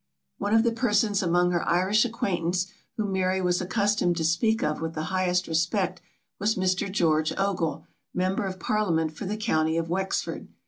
[0.39, 2.65] One of the persons among her Irish acquaintance,
[2.97, 6.01] whom Mary was accustomed to speak of with the highest respect,
[6.39, 6.91] was Mr.
[6.91, 10.47] George Ogle, member of parliament for the county of Wexford.